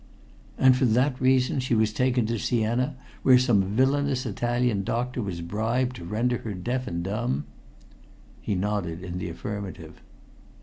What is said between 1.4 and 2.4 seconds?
she was taken to